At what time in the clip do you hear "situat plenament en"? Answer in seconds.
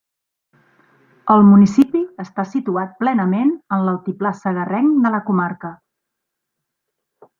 2.53-3.85